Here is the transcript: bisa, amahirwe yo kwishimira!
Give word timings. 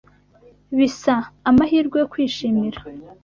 bisa, 0.77 1.15
amahirwe 1.49 1.95
yo 2.01 2.07
kwishimira! 2.11 2.79